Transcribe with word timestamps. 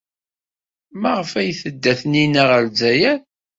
Maɣef 1.01 1.31
ay 1.39 1.51
tedda 1.61 1.93
Taninna 1.99 2.43
ɣer 2.49 2.61
Lezzayer? 2.67 3.19